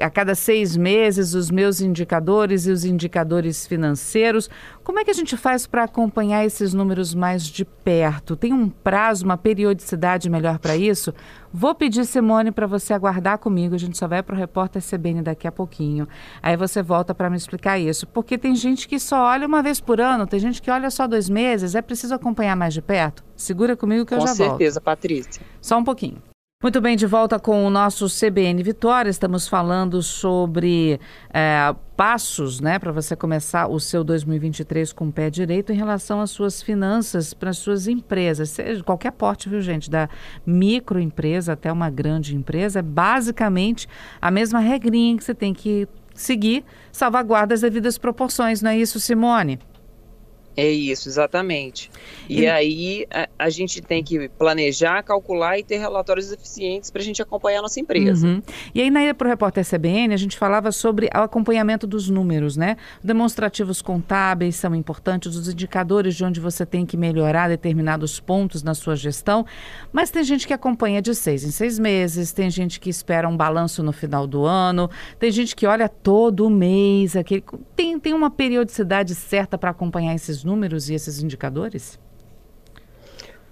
a 0.00 0.10
cada 0.10 0.34
seis 0.34 0.76
meses 0.76 1.34
os 1.34 1.50
meus 1.50 1.80
indicadores 1.80 2.66
e 2.66 2.70
os 2.70 2.84
indicadores 2.84 3.66
financeiros. 3.66 4.48
Como 4.82 4.98
é 4.98 5.04
que 5.04 5.10
a 5.10 5.14
gente 5.14 5.36
faz 5.36 5.66
para 5.66 5.84
acompanhar 5.84 6.44
esses 6.44 6.74
números 6.74 7.14
mais 7.14 7.44
de 7.44 7.64
perto? 7.64 8.36
Tem 8.36 8.52
um 8.52 8.68
prazo, 8.68 9.24
uma 9.24 9.36
periodicidade 9.36 10.28
melhor 10.28 10.58
para 10.58 10.76
isso? 10.76 11.14
Vou 11.52 11.74
pedir, 11.74 12.04
Simone, 12.04 12.50
para 12.50 12.66
você 12.66 12.92
aguardar 12.92 13.38
comigo. 13.38 13.74
A 13.74 13.78
gente 13.78 13.98
só 13.98 14.06
vai 14.06 14.22
para 14.22 14.34
o 14.34 14.38
repórter 14.38 14.82
CBN 14.82 15.22
daqui 15.22 15.46
a 15.46 15.52
pouquinho. 15.52 16.08
Aí 16.42 16.56
você 16.56 16.82
volta 16.82 17.14
para 17.14 17.28
me 17.28 17.36
explicar 17.36 17.78
isso. 17.78 18.06
Porque 18.06 18.38
tem 18.38 18.54
gente 18.54 18.88
que 18.88 18.98
só 18.98 19.24
olha 19.24 19.46
uma 19.46 19.62
vez 19.62 19.80
por 19.80 20.00
ano, 20.00 20.26
tem 20.26 20.38
gente 20.40 20.62
que 20.62 20.70
olha 20.70 20.90
só 20.90 21.06
dois 21.06 21.28
meses. 21.28 21.74
É 21.74 21.82
preciso 21.82 22.14
acompanhar 22.14 22.56
mais 22.56 22.72
de 22.72 22.80
perto? 22.80 23.24
Segura 23.36 23.76
comigo 23.76 24.06
que 24.06 24.14
eu 24.14 24.18
Com 24.18 24.26
já 24.26 24.34
volto. 24.34 24.50
Com 24.50 24.58
certeza, 24.58 24.80
Patrícia. 24.80 25.42
Só 25.60 25.78
um 25.78 25.84
pouquinho. 25.84 26.29
Muito 26.62 26.78
bem, 26.78 26.94
de 26.94 27.06
volta 27.06 27.38
com 27.38 27.64
o 27.64 27.70
nosso 27.70 28.06
CBN 28.06 28.62
Vitória. 28.62 29.08
Estamos 29.08 29.48
falando 29.48 30.02
sobre 30.02 31.00
é, 31.32 31.74
passos 31.96 32.60
né, 32.60 32.78
para 32.78 32.92
você 32.92 33.16
começar 33.16 33.66
o 33.66 33.80
seu 33.80 34.04
2023 34.04 34.92
com 34.92 35.08
o 35.08 35.12
pé 35.12 35.30
direito 35.30 35.72
em 35.72 35.74
relação 35.74 36.20
às 36.20 36.30
suas 36.30 36.60
finanças, 36.60 37.32
para 37.32 37.48
as 37.48 37.56
suas 37.56 37.88
empresas, 37.88 38.50
seja 38.50 38.84
qualquer 38.84 39.12
porte, 39.12 39.48
viu, 39.48 39.62
gente? 39.62 39.88
Da 39.88 40.06
microempresa 40.44 41.54
até 41.54 41.72
uma 41.72 41.88
grande 41.88 42.36
empresa. 42.36 42.80
É 42.80 42.82
basicamente 42.82 43.88
a 44.20 44.30
mesma 44.30 44.60
regrinha 44.60 45.16
que 45.16 45.24
você 45.24 45.34
tem 45.34 45.54
que 45.54 45.88
seguir, 46.12 46.62
salvaguarda 46.92 47.54
as 47.54 47.62
devidas 47.62 47.96
proporções, 47.96 48.60
não 48.60 48.70
é 48.70 48.76
isso, 48.76 49.00
Simone? 49.00 49.58
É 50.56 50.68
isso, 50.68 51.08
exatamente. 51.08 51.90
E, 52.28 52.40
e 52.40 52.46
aí 52.48 53.06
a, 53.10 53.28
a, 53.38 53.50
gente 53.50 53.80
tem 53.80 54.02
que 54.02 54.28
planejar, 54.30 55.02
calcular 55.02 55.58
e 55.58 55.62
ter 55.62 55.78
relatórios 55.78 56.32
eficientes 56.32 56.90
para 56.90 57.00
a 57.00 57.04
gente 57.04 57.22
acompanhar 57.22 57.60
a 57.60 57.62
nossa 57.62 57.78
empresa. 57.78 58.26
Uhum. 58.26 58.42
E 58.74 58.82
aí 58.82 58.90
na 58.90 59.02
ida 59.02 59.14
para 59.14 59.26
o 59.26 59.28
repórter 59.28 59.64
CBN 59.64 60.12
a 60.12 60.16
gente 60.16 60.36
falava 60.36 60.72
sobre 60.72 61.06
o 61.06 61.18
acompanhamento 61.18 61.86
dos 61.86 62.08
números, 62.08 62.56
né? 62.56 62.76
Demonstrativos 63.02 63.80
contábeis 63.80 64.56
são 64.56 64.74
importantes, 64.74 65.36
os 65.36 65.48
indicadores 65.48 66.16
de 66.16 66.24
onde 66.24 66.40
você 66.40 66.66
tem 66.66 66.84
que 66.84 66.96
melhorar 66.96 67.48
determinados 67.48 68.18
pontos 68.18 68.62
na 68.62 68.74
sua 68.74 68.96
gestão, 68.96 69.46
mas 69.92 70.10
tem 70.10 70.24
gente 70.24 70.46
que 70.46 70.52
acompanha 70.52 71.00
de 71.00 71.14
seis 71.14 71.44
em 71.44 71.50
seis 71.50 71.78
meses, 71.78 72.32
tem 72.32 72.50
gente 72.50 72.80
que 72.80 72.90
espera 72.90 73.28
um 73.28 73.36
balanço 73.36 73.82
no 73.82 73.92
final 73.92 74.26
do 74.26 74.44
ano, 74.44 74.90
tem 75.18 75.30
gente 75.30 75.54
que 75.54 75.66
olha 75.66 75.88
todo 75.88 76.50
mês, 76.50 77.16
aquele... 77.16 77.44
tem, 77.76 77.98
tem 77.98 78.12
uma 78.12 78.30
periodicidade 78.30 79.14
certa 79.14 79.56
para 79.56 79.70
acompanhar 79.70 80.14
esses 80.14 80.39
números 80.44 80.70
números 80.70 80.88
e 80.88 80.94
esses 80.94 81.22
indicadores? 81.22 81.98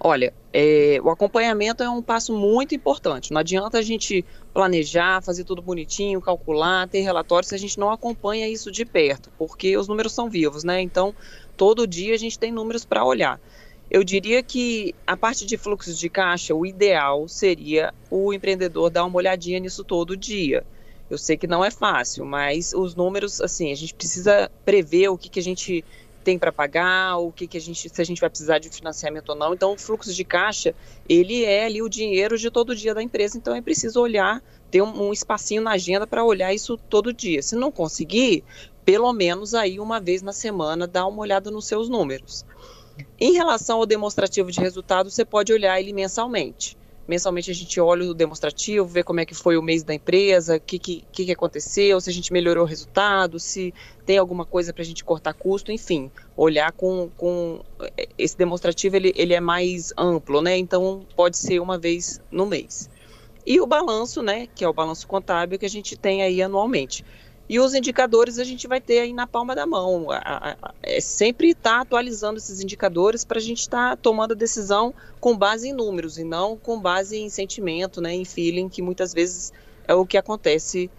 Olha, 0.01 0.33
é, 0.53 1.01
o 1.03 1.11
acompanhamento 1.11 1.83
é 1.83 1.91
um 1.91 2.01
passo 2.01 2.33
muito 2.33 2.73
importante. 2.73 3.33
Não 3.33 3.41
adianta 3.41 3.79
a 3.79 3.83
gente 3.83 4.25
planejar, 4.55 5.21
fazer 5.21 5.43
tudo 5.43 5.61
bonitinho, 5.61 6.21
calcular, 6.21 6.87
ter 6.87 7.01
relatórios 7.01 7.49
se 7.49 7.55
a 7.55 7.59
gente 7.59 7.79
não 7.81 7.91
acompanha 7.91 8.49
isso 8.49 8.71
de 8.71 8.85
perto, 8.85 9.29
porque 9.37 9.77
os 9.77 9.89
números 9.89 10.13
são 10.13 10.31
vivos, 10.31 10.63
né? 10.63 10.81
Então, 10.81 11.13
todo 11.57 11.85
dia 11.85 12.15
a 12.15 12.19
gente 12.19 12.39
tem 12.39 12.53
números 12.53 12.85
para 12.85 13.05
olhar. 13.05 13.41
Eu 13.91 14.05
diria 14.05 14.41
que 14.41 14.95
a 15.05 15.17
parte 15.17 15.45
de 15.45 15.57
fluxos 15.57 15.99
de 15.99 16.09
caixa, 16.09 16.55
o 16.55 16.65
ideal 16.65 17.27
seria 17.27 17.93
o 18.09 18.33
empreendedor 18.33 18.91
dar 18.91 19.05
uma 19.05 19.17
olhadinha 19.17 19.59
nisso 19.59 19.83
todo 19.83 20.17
dia. 20.17 20.65
Eu 21.11 21.19
sei 21.19 21.37
que 21.37 21.47
não 21.47 21.65
é 21.65 21.71
fácil, 21.71 22.25
mas 22.25 22.73
os 22.73 22.95
números, 22.95 23.41
assim, 23.41 23.73
a 23.73 23.75
gente 23.75 23.95
precisa 23.95 24.51
prever 24.65 25.09
o 25.09 25.17
que, 25.17 25.31
que 25.31 25.41
a 25.41 25.43
gente 25.43 25.85
tem 26.25 26.39
para 26.39 26.53
pagar, 26.53 27.17
o 27.19 27.33
que, 27.33 27.47
que 27.47 27.57
a 27.57 27.61
gente, 27.61 27.89
se 27.89 28.03
a 28.03 28.05
gente 28.05 28.21
vai 28.21 28.29
precisar 28.29 28.59
de 28.59 28.69
financiamento 28.69 29.31
ou 29.31 29.35
não. 29.35 29.55
Então, 29.55 29.73
o 29.73 29.79
fluxo 29.79 30.13
de 30.13 30.25
caixa, 30.25 30.75
ele 31.09 31.45
é 31.45 31.65
ali 31.65 31.83
o 31.83 31.89
dinheiro 31.89 32.37
de 32.37 32.51
todo 32.51 32.75
dia 32.75 32.95
da 32.95 33.03
empresa, 33.03 33.39
então 33.39 33.55
é 33.55 33.63
preciso 33.63 34.01
olhar, 34.01 34.43
ter 34.71 34.83
um, 34.83 35.09
um 35.09 35.13
espacinho 35.13 35.63
na 35.63 35.73
agenda 35.73 36.07
para 36.07 36.25
olhar 36.25 36.53
isso 36.53 36.77
todo 36.77 37.13
dia. 37.13 37.43
Se 37.43 37.57
não 37.57 37.71
conseguir, 37.71 38.45
pelo 38.85 39.13
menos 39.13 39.55
aí 39.55 39.81
uma 39.81 40.01
vez 40.01 40.23
na 40.23 40.33
semana, 40.33 40.87
dá 40.87 41.07
uma 41.07 41.21
olhada 41.21 41.51
nos 41.51 41.67
seus 41.67 41.89
números. 41.89 42.45
Em 43.19 43.33
relação 43.33 43.79
ao 43.79 43.87
demonstrativo 43.87 44.51
de 44.51 44.61
resultado, 44.61 45.11
você 45.11 45.25
pode 45.25 45.53
olhar 45.53 45.81
ele 45.81 45.93
mensalmente. 45.93 46.77
Mensalmente 47.09 47.51
a 47.51 47.55
gente 47.55 47.81
olha 47.81 48.11
o 48.11 48.13
demonstrativo, 48.13 48.87
vê 48.87 49.03
como 49.03 49.19
é 49.19 49.25
que 49.25 49.35
foi 49.35 49.57
o 49.57 49.63
mês 49.63 49.83
da 49.83 49.95
empresa, 49.95 50.57
o 50.57 50.61
que, 50.61 50.79
que, 50.79 51.05
que 51.11 51.33
aconteceu, 51.33 51.99
se 52.03 52.11
a 52.11 52.13
gente 52.13 52.31
melhorou 52.31 52.65
o 52.65 52.67
resultado, 52.67 53.41
se 53.41 53.73
tem 54.05 54.19
alguma 54.19 54.45
coisa 54.45 54.75
para 54.75 54.83
a 54.83 54.85
gente 54.85 55.03
cortar 55.03 55.33
custo, 55.33 55.73
enfim, 55.73 56.11
olhar 56.37 56.71
com, 56.73 57.11
com 57.17 57.65
esse 58.19 58.37
demonstrativo 58.37 58.97
ele, 58.97 59.15
ele 59.17 59.33
é 59.33 59.41
mais 59.41 59.91
amplo, 59.97 60.43
né? 60.43 60.59
Então 60.59 61.07
pode 61.17 61.39
ser 61.39 61.61
uma 61.61 61.79
vez 61.79 62.21
no 62.31 62.45
mês. 62.45 62.91
E 63.47 63.59
o 63.59 63.67
balanço, 63.67 64.23
né, 64.23 64.47
que 64.55 64.63
é 64.63 64.69
o 64.69 64.75
balanço 64.75 65.09
contábil 65.09 65.59
que 65.59 65.65
a 65.65 65.71
gente 65.71 65.97
tem 65.97 66.23
aí 66.23 66.43
anualmente. 66.43 67.03
E 67.49 67.59
os 67.59 67.75
indicadores 67.75 68.39
a 68.39 68.45
gente 68.45 68.69
vai 68.69 68.81
ter 68.81 69.01
aí 69.01 69.13
na 69.13 69.27
palma 69.27 69.55
da 69.55 69.67
mão. 69.67 70.09
É 70.83 71.01
sempre 71.01 71.51
estar 71.51 71.77
tá 71.77 71.81
atualizando 71.81 72.39
esses 72.39 72.61
indicadores 72.61 73.25
para 73.25 73.39
a 73.39 73.41
gente 73.41 73.61
estar 73.61 73.91
tá 73.91 73.97
tomando 73.97 74.33
a 74.33 74.37
decisão 74.37 74.93
com 75.19 75.37
base 75.37 75.69
em 75.69 75.73
números 75.73 76.19
e 76.19 76.25
não 76.25 76.57
com 76.57 76.79
base 76.79 77.17
em 77.17 77.31
sentimento, 77.31 78.01
né, 78.01 78.13
em 78.13 78.25
feeling, 78.25 78.69
que 78.69 78.83
muitas 78.83 79.15
vezes 79.15 79.53
é 79.87 79.95
o 79.95 80.05
que 80.05 80.19
acontece 80.19 80.91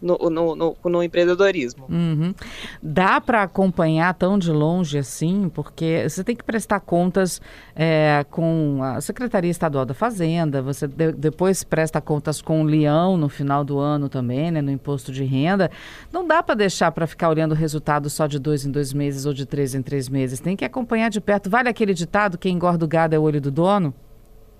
no, 0.00 0.16
no, 0.30 0.56
no, 0.56 0.76
no 0.84 1.02
empreendedorismo. 1.02 1.86
Uhum. 1.88 2.34
Dá 2.82 3.20
para 3.20 3.42
acompanhar 3.42 4.14
tão 4.14 4.38
de 4.38 4.50
longe 4.50 4.98
assim? 4.98 5.50
Porque 5.52 6.08
você 6.08 6.22
tem 6.22 6.36
que 6.36 6.44
prestar 6.44 6.80
contas 6.80 7.40
é, 7.74 8.24
com 8.30 8.80
a 8.82 9.00
Secretaria 9.00 9.50
Estadual 9.50 9.84
da 9.84 9.94
Fazenda, 9.94 10.62
você 10.62 10.86
de, 10.86 11.12
depois 11.12 11.64
presta 11.64 12.00
contas 12.00 12.40
com 12.40 12.62
o 12.62 12.64
Leão 12.64 13.16
no 13.16 13.28
final 13.28 13.64
do 13.64 13.78
ano 13.78 14.08
também, 14.08 14.50
né, 14.50 14.62
no 14.62 14.70
imposto 14.70 15.12
de 15.12 15.24
renda. 15.24 15.70
Não 16.12 16.26
dá 16.26 16.42
para 16.42 16.54
deixar 16.54 16.92
para 16.92 17.06
ficar 17.06 17.28
olhando 17.28 17.52
o 17.52 17.56
resultado 17.56 18.08
só 18.08 18.26
de 18.26 18.38
dois 18.38 18.64
em 18.64 18.70
dois 18.70 18.92
meses 18.92 19.26
ou 19.26 19.32
de 19.32 19.46
três 19.46 19.74
em 19.74 19.82
três 19.82 20.08
meses. 20.08 20.40
Tem 20.40 20.56
que 20.56 20.64
acompanhar 20.64 21.08
de 21.08 21.20
perto. 21.20 21.50
Vale 21.50 21.68
aquele 21.68 21.94
ditado: 21.94 22.38
quem 22.38 22.54
engorda 22.54 22.84
o 22.84 22.88
gado 22.88 23.14
é 23.14 23.18
o 23.18 23.22
olho 23.22 23.40
do 23.40 23.50
dono? 23.50 23.94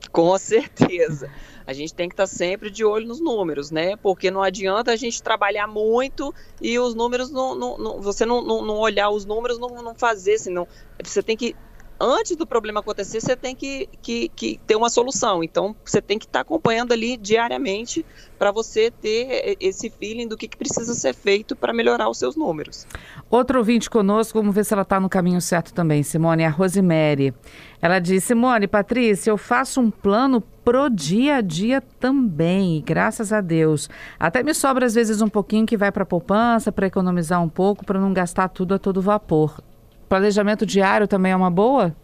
Com 0.12 0.36
certeza. 0.38 1.30
A 1.66 1.72
gente 1.72 1.94
tem 1.94 2.08
que 2.08 2.14
estar 2.14 2.24
tá 2.24 2.26
sempre 2.26 2.70
de 2.70 2.84
olho 2.84 3.06
nos 3.06 3.20
números, 3.20 3.70
né? 3.70 3.96
Porque 3.96 4.30
não 4.30 4.42
adianta 4.42 4.90
a 4.90 4.96
gente 4.96 5.22
trabalhar 5.22 5.66
muito 5.66 6.34
e 6.60 6.78
os 6.78 6.94
números 6.94 7.30
não. 7.30 7.54
não, 7.54 7.78
não 7.78 8.00
você 8.00 8.24
não, 8.24 8.42
não, 8.42 8.78
olhar 8.78 9.10
os 9.10 9.24
números, 9.24 9.58
não, 9.58 9.68
não 9.82 9.94
fazer, 9.94 10.38
senão. 10.38 10.66
Você 11.02 11.22
tem 11.22 11.36
que 11.36 11.54
antes 12.00 12.36
do 12.36 12.46
problema 12.46 12.80
acontecer, 12.80 13.20
você 13.20 13.36
tem 13.36 13.54
que, 13.54 13.88
que, 14.00 14.28
que 14.28 14.60
ter 14.66 14.76
uma 14.76 14.88
solução. 14.88 15.42
Então, 15.42 15.74
você 15.84 16.00
tem 16.00 16.18
que 16.18 16.26
estar 16.26 16.40
tá 16.40 16.42
acompanhando 16.42 16.92
ali 16.92 17.16
diariamente 17.16 18.04
para 18.38 18.52
você 18.52 18.90
ter 18.90 19.56
esse 19.60 19.90
feeling 19.90 20.28
do 20.28 20.36
que, 20.36 20.46
que 20.46 20.56
precisa 20.56 20.94
ser 20.94 21.14
feito 21.14 21.56
para 21.56 21.72
melhorar 21.72 22.08
os 22.08 22.18
seus 22.18 22.36
números. 22.36 22.86
Outro 23.28 23.58
ouvinte 23.58 23.90
conosco, 23.90 24.38
vamos 24.38 24.54
ver 24.54 24.64
se 24.64 24.72
ela 24.72 24.82
está 24.82 25.00
no 25.00 25.08
caminho 25.08 25.40
certo 25.40 25.74
também, 25.74 26.02
Simone, 26.02 26.44
é 26.44 26.46
a 26.46 26.50
Rosemary. 26.50 27.34
Ela 27.82 27.98
diz, 27.98 28.24
Simone, 28.24 28.66
Patrícia, 28.66 29.30
eu 29.30 29.36
faço 29.36 29.80
um 29.80 29.90
plano 29.90 30.40
pro 30.64 30.88
dia 30.88 31.36
a 31.36 31.40
dia 31.40 31.80
também, 31.80 32.82
graças 32.84 33.32
a 33.32 33.40
Deus. 33.40 33.88
Até 34.18 34.42
me 34.42 34.54
sobra 34.54 34.86
às 34.86 34.94
vezes 34.94 35.20
um 35.20 35.28
pouquinho 35.28 35.66
que 35.66 35.76
vai 35.76 35.90
para 35.90 36.06
poupança, 36.06 36.70
para 36.70 36.86
economizar 36.86 37.42
um 37.42 37.48
pouco, 37.48 37.84
para 37.84 38.00
não 38.00 38.12
gastar 38.12 38.48
tudo 38.48 38.74
a 38.74 38.78
todo 38.78 39.02
vapor. 39.02 39.60
Planejamento 40.08 40.64
diário 40.64 41.06
também 41.06 41.32
é 41.32 41.36
uma 41.36 41.50
boa? 41.50 41.94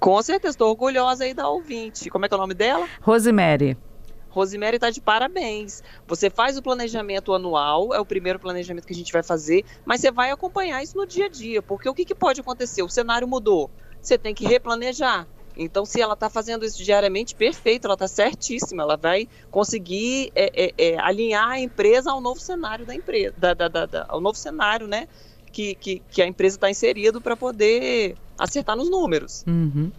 Com 0.00 0.20
certeza, 0.22 0.54
estou 0.54 0.70
orgulhosa 0.70 1.24
aí 1.24 1.34
da 1.34 1.48
ouvinte. 1.48 2.10
Como 2.10 2.24
é 2.24 2.28
que 2.28 2.34
é 2.34 2.36
o 2.36 2.40
nome 2.40 2.54
dela? 2.54 2.88
Rosemary. 3.00 3.76
Rosemary 4.30 4.76
está 4.76 4.90
de 4.90 5.00
parabéns. 5.00 5.82
Você 6.06 6.30
faz 6.30 6.56
o 6.56 6.62
planejamento 6.62 7.34
anual, 7.34 7.94
é 7.94 8.00
o 8.00 8.04
primeiro 8.04 8.38
planejamento 8.38 8.86
que 8.86 8.94
a 8.94 8.96
gente 8.96 9.12
vai 9.12 9.22
fazer, 9.22 9.62
mas 9.84 10.00
você 10.00 10.10
vai 10.10 10.30
acompanhar 10.30 10.82
isso 10.82 10.96
no 10.96 11.06
dia 11.06 11.26
a 11.26 11.28
dia, 11.28 11.62
porque 11.62 11.88
o 11.88 11.94
que, 11.94 12.04
que 12.04 12.14
pode 12.14 12.40
acontecer? 12.40 12.82
O 12.82 12.88
cenário 12.88 13.28
mudou, 13.28 13.70
você 14.00 14.16
tem 14.16 14.34
que 14.34 14.46
replanejar. 14.46 15.28
Então, 15.54 15.84
se 15.84 16.00
ela 16.00 16.14
está 16.14 16.30
fazendo 16.30 16.64
isso 16.64 16.82
diariamente, 16.82 17.34
perfeito, 17.34 17.84
ela 17.84 17.94
está 17.94 18.08
certíssima, 18.08 18.82
ela 18.82 18.96
vai 18.96 19.28
conseguir 19.50 20.32
é, 20.34 20.50
é, 20.54 20.74
é, 20.78 20.98
alinhar 20.98 21.50
a 21.50 21.60
empresa 21.60 22.10
ao 22.10 22.22
novo 22.22 22.40
cenário 22.40 22.86
da 22.86 22.94
empresa, 22.94 23.34
da, 23.36 23.52
da, 23.52 23.68
da, 23.68 24.06
ao 24.08 24.18
novo 24.18 24.38
cenário, 24.38 24.88
né? 24.88 25.06
Que, 25.52 25.74
que, 25.74 26.02
que 26.10 26.22
a 26.22 26.26
empresa 26.26 26.56
está 26.56 26.70
inserido 26.70 27.20
para 27.20 27.36
poder 27.36 28.16
acertar 28.38 28.76
nos 28.76 28.90
números. 28.90 29.44
Uhum. 29.46 29.90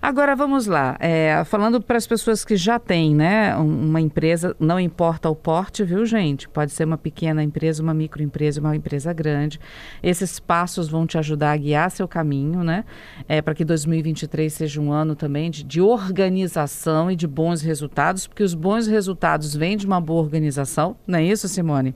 Agora 0.00 0.34
vamos 0.34 0.66
lá, 0.66 0.96
é, 0.98 1.42
falando 1.44 1.80
para 1.80 1.98
as 1.98 2.06
pessoas 2.06 2.44
que 2.44 2.56
já 2.56 2.78
têm, 2.78 3.14
né, 3.14 3.54
uma 3.56 4.00
empresa, 4.00 4.56
não 4.58 4.80
importa 4.80 5.28
o 5.28 5.36
porte, 5.36 5.84
viu 5.84 6.06
gente? 6.06 6.48
Pode 6.48 6.72
ser 6.72 6.84
uma 6.84 6.96
pequena 6.96 7.42
empresa, 7.42 7.82
uma 7.82 7.92
microempresa, 7.92 8.60
uma 8.60 8.74
empresa 8.74 9.12
grande. 9.12 9.60
Esses 10.02 10.40
passos 10.40 10.88
vão 10.88 11.06
te 11.06 11.18
ajudar 11.18 11.52
a 11.52 11.56
guiar 11.56 11.90
seu 11.90 12.08
caminho, 12.08 12.64
né? 12.64 12.84
É, 13.28 13.42
para 13.42 13.54
que 13.54 13.64
2023 13.64 14.52
seja 14.52 14.80
um 14.80 14.90
ano 14.92 15.14
também 15.14 15.50
de, 15.50 15.62
de 15.62 15.80
organização 15.80 17.10
e 17.10 17.16
de 17.16 17.26
bons 17.26 17.60
resultados, 17.60 18.26
porque 18.26 18.42
os 18.42 18.54
bons 18.54 18.86
resultados 18.86 19.54
vêm 19.54 19.76
de 19.76 19.86
uma 19.86 20.00
boa 20.00 20.22
organização, 20.22 20.96
não 21.06 21.18
é 21.18 21.24
isso, 21.24 21.46
Simone? 21.48 21.94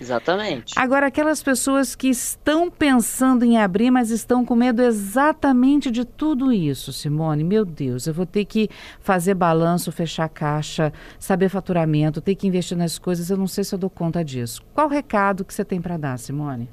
Exatamente. 0.00 0.72
Agora, 0.76 1.06
aquelas 1.06 1.42
pessoas 1.42 1.94
que 1.94 2.08
estão 2.08 2.70
pensando 2.70 3.44
em 3.44 3.58
abrir, 3.58 3.90
mas 3.90 4.10
estão 4.10 4.44
com 4.44 4.54
medo 4.54 4.82
exatamente 4.82 5.90
de 5.90 6.04
tudo 6.04 6.50
isso, 6.50 6.92
Simone, 6.92 7.44
meu 7.44 7.64
Deus, 7.64 8.06
eu 8.06 8.14
vou 8.14 8.24
ter 8.24 8.46
que 8.46 8.68
fazer 9.00 9.34
balanço, 9.34 9.92
fechar 9.92 10.28
caixa, 10.28 10.92
saber 11.18 11.50
faturamento, 11.50 12.20
ter 12.20 12.34
que 12.34 12.46
investir 12.46 12.78
nas 12.78 12.98
coisas, 12.98 13.28
eu 13.28 13.36
não 13.36 13.46
sei 13.46 13.62
se 13.62 13.74
eu 13.74 13.78
dou 13.78 13.90
conta 13.90 14.24
disso. 14.24 14.62
Qual 14.72 14.86
o 14.86 14.90
recado 14.90 15.44
que 15.44 15.52
você 15.52 15.64
tem 15.64 15.80
para 15.82 15.98
dar, 15.98 16.18
Simone? 16.18 16.68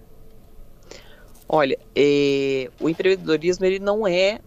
Olha, 1.50 1.78
é, 1.96 2.70
o 2.80 2.90
empreendedorismo 2.90 3.66
ele 3.66 3.80
não 3.80 4.08
é 4.08 4.40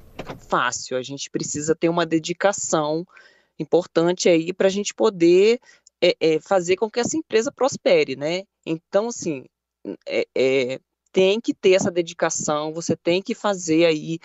fácil, 0.49 0.97
a 0.97 1.03
gente 1.03 1.31
precisa 1.31 1.75
ter 1.75 1.89
uma 1.89 2.07
dedicação 2.07 3.07
importante 3.59 4.29
aí 4.29 4.53
para 4.53 4.69
a 4.69 4.71
gente 4.71 4.95
poder 4.95 5.61
é, 6.03 6.17
é, 6.21 6.41
fazer 6.41 6.77
com 6.77 6.91
que 6.91 7.01
essa 7.01 7.17
empresa 7.17 7.53
prospere, 7.53 8.17
né? 8.17 8.45
Então, 8.65 9.09
assim, 9.09 9.45
é, 10.07 10.27
é, 10.35 10.81
tem 11.13 11.41
que 11.41 11.53
ter 11.53 11.73
essa 11.73 11.91
dedicação, 11.91 12.73
você 12.73 12.97
tem 12.97 13.21
que 13.21 13.35
fazer 13.35 13.85
aí, 13.85 14.19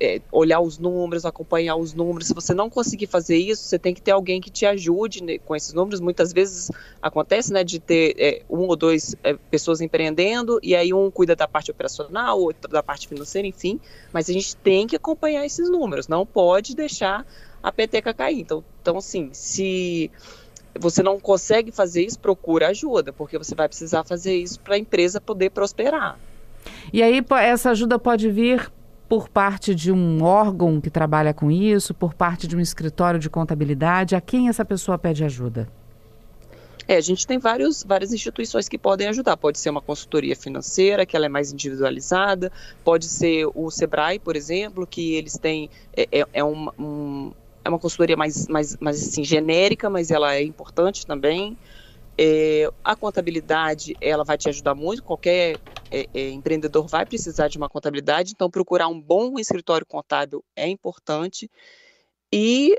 é, 0.00 0.20
olhar 0.30 0.60
os 0.60 0.78
números, 0.78 1.24
acompanhar 1.24 1.76
os 1.76 1.92
números. 1.92 2.28
Se 2.28 2.34
você 2.34 2.54
não 2.54 2.70
conseguir 2.70 3.06
fazer 3.06 3.36
isso, 3.36 3.64
você 3.64 3.78
tem 3.78 3.92
que 3.92 4.00
ter 4.00 4.12
alguém 4.12 4.40
que 4.40 4.50
te 4.50 4.64
ajude 4.64 5.22
né, 5.22 5.38
com 5.38 5.56
esses 5.56 5.72
números. 5.72 6.00
Muitas 6.00 6.32
vezes 6.32 6.70
acontece, 7.02 7.52
né, 7.52 7.64
de 7.64 7.80
ter 7.80 8.14
é, 8.18 8.42
um 8.48 8.68
ou 8.68 8.76
dois 8.76 9.16
é, 9.24 9.34
pessoas 9.34 9.80
empreendendo 9.80 10.60
e 10.62 10.76
aí 10.76 10.94
um 10.94 11.10
cuida 11.10 11.34
da 11.34 11.48
parte 11.48 11.70
operacional, 11.70 12.40
outro 12.40 12.70
da 12.70 12.82
parte 12.82 13.08
financeira, 13.08 13.48
enfim. 13.48 13.80
Mas 14.12 14.30
a 14.30 14.32
gente 14.32 14.56
tem 14.56 14.86
que 14.86 14.94
acompanhar 14.94 15.44
esses 15.44 15.68
números, 15.68 16.06
não 16.06 16.24
pode 16.24 16.76
deixar 16.76 17.26
a 17.60 17.72
peteca 17.72 18.14
cair. 18.14 18.40
Então, 18.40 18.64
então 18.80 18.98
assim, 18.98 19.30
se 19.32 20.08
você 20.78 21.02
não 21.02 21.18
consegue 21.18 21.70
fazer 21.70 22.04
isso, 22.04 22.18
procura 22.18 22.68
ajuda, 22.68 23.12
porque 23.12 23.36
você 23.36 23.54
vai 23.54 23.68
precisar 23.68 24.04
fazer 24.04 24.36
isso 24.36 24.60
para 24.60 24.74
a 24.74 24.78
empresa 24.78 25.20
poder 25.20 25.50
prosperar. 25.50 26.18
E 26.92 27.02
aí 27.02 27.24
essa 27.40 27.70
ajuda 27.70 27.98
pode 27.98 28.30
vir 28.30 28.70
por 29.08 29.28
parte 29.28 29.74
de 29.74 29.90
um 29.90 30.22
órgão 30.22 30.80
que 30.80 30.90
trabalha 30.90 31.32
com 31.32 31.50
isso, 31.50 31.94
por 31.94 32.12
parte 32.12 32.46
de 32.46 32.54
um 32.54 32.60
escritório 32.60 33.18
de 33.18 33.30
contabilidade. 33.30 34.14
A 34.14 34.20
quem 34.20 34.48
essa 34.48 34.64
pessoa 34.64 34.98
pede 34.98 35.24
ajuda? 35.24 35.68
É, 36.86 36.96
a 36.96 37.00
gente 37.02 37.26
tem 37.26 37.38
vários, 37.38 37.82
várias 37.82 38.12
instituições 38.12 38.66
que 38.66 38.78
podem 38.78 39.08
ajudar. 39.08 39.36
Pode 39.36 39.58
ser 39.58 39.68
uma 39.68 39.80
consultoria 39.80 40.34
financeira, 40.34 41.04
que 41.04 41.14
ela 41.14 41.26
é 41.26 41.28
mais 41.28 41.52
individualizada, 41.52 42.50
pode 42.82 43.06
ser 43.06 43.46
o 43.54 43.70
Sebrae, 43.70 44.18
por 44.18 44.36
exemplo, 44.36 44.86
que 44.86 45.14
eles 45.14 45.36
têm 45.36 45.68
é, 45.94 46.08
é, 46.10 46.26
é 46.32 46.44
um, 46.44 46.68
um 46.78 47.32
é 47.68 47.70
uma 47.70 47.78
consultoria 47.78 48.16
mais, 48.16 48.48
mais, 48.48 48.76
mais 48.80 49.02
assim, 49.02 49.22
genérica, 49.22 49.90
mas 49.90 50.10
ela 50.10 50.34
é 50.34 50.42
importante 50.42 51.06
também. 51.06 51.56
É, 52.18 52.68
a 52.82 52.96
contabilidade, 52.96 53.94
ela 54.00 54.24
vai 54.24 54.36
te 54.36 54.48
ajudar 54.48 54.74
muito, 54.74 55.02
qualquer 55.02 55.58
é, 55.92 56.06
é, 56.12 56.30
empreendedor 56.30 56.86
vai 56.88 57.06
precisar 57.06 57.48
de 57.48 57.58
uma 57.58 57.68
contabilidade, 57.68 58.32
então 58.32 58.50
procurar 58.50 58.88
um 58.88 59.00
bom 59.00 59.38
escritório 59.38 59.86
contábil 59.86 60.42
é 60.56 60.66
importante. 60.66 61.50
E, 62.32 62.76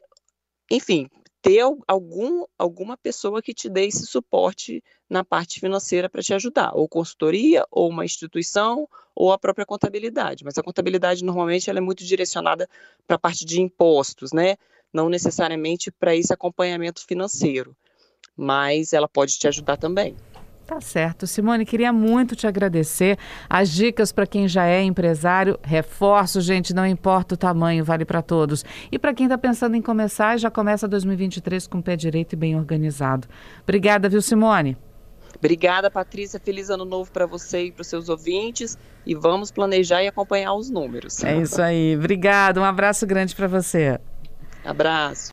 enfim, 0.69 1.07
ter 1.41 1.61
algum, 1.87 2.43
alguma 2.57 2.97
pessoa 2.97 3.41
que 3.41 3.53
te 3.53 3.69
dê 3.69 3.85
esse 3.85 4.05
suporte 4.05 4.83
na 5.09 5.23
parte 5.23 5.59
financeira 5.59 6.09
para 6.09 6.21
te 6.21 6.33
ajudar, 6.33 6.71
ou 6.75 6.87
consultoria, 6.87 7.65
ou 7.71 7.89
uma 7.89 8.05
instituição, 8.05 8.87
ou 9.15 9.31
a 9.31 9.39
própria 9.39 9.65
contabilidade. 9.65 10.43
Mas 10.43 10.57
a 10.57 10.63
contabilidade 10.63 11.23
normalmente 11.23 11.69
ela 11.69 11.79
é 11.79 11.81
muito 11.81 12.03
direcionada 12.03 12.67
para 13.07 13.15
a 13.15 13.19
parte 13.19 13.45
de 13.45 13.61
impostos, 13.61 14.31
né? 14.31 14.55
Não 14.93 15.09
necessariamente 15.09 15.91
para 15.91 16.15
esse 16.15 16.33
acompanhamento 16.33 17.05
financeiro. 17.05 17.75
mas 18.35 18.93
ela 18.93 19.07
pode 19.07 19.37
te 19.37 19.47
ajudar 19.49 19.75
também. 19.75 20.15
Tá 20.65 20.79
certo. 20.79 21.25
Simone, 21.25 21.65
queria 21.65 21.91
muito 21.91 22.35
te 22.35 22.45
agradecer. 22.45 23.17
As 23.49 23.71
dicas 23.71 24.11
para 24.11 24.27
quem 24.27 24.47
já 24.47 24.65
é 24.67 24.81
empresário, 24.83 25.59
reforço, 25.63 26.39
gente, 26.39 26.73
não 26.73 26.85
importa 26.85 27.33
o 27.33 27.37
tamanho, 27.37 27.83
vale 27.83 28.05
para 28.05 28.21
todos. 28.21 28.63
E 28.91 28.99
para 28.99 29.13
quem 29.13 29.25
está 29.25 29.37
pensando 29.37 29.75
em 29.75 29.81
começar, 29.81 30.37
já 30.37 30.51
começa 30.51 30.87
2023 30.87 31.65
com 31.65 31.79
o 31.79 31.83
pé 31.83 31.95
direito 31.95 32.33
e 32.33 32.35
bem 32.35 32.55
organizado. 32.55 33.27
Obrigada, 33.63 34.07
viu, 34.07 34.21
Simone? 34.21 34.77
Obrigada, 35.35 35.89
Patrícia. 35.89 36.39
Feliz 36.39 36.69
ano 36.69 36.85
novo 36.85 37.11
para 37.11 37.25
você 37.25 37.65
e 37.65 37.71
para 37.71 37.81
os 37.81 37.87
seus 37.87 38.07
ouvintes. 38.07 38.77
E 39.05 39.15
vamos 39.15 39.51
planejar 39.51 40.03
e 40.03 40.07
acompanhar 40.07 40.53
os 40.53 40.69
números. 40.69 41.23
É 41.23 41.35
isso 41.41 41.61
aí. 41.61 41.95
Obrigada. 41.97 42.61
Um 42.61 42.63
abraço 42.63 43.07
grande 43.07 43.35
para 43.35 43.47
você. 43.47 43.99
Abraço. 44.63 45.27